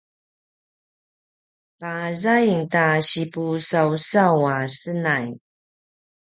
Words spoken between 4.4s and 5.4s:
a senay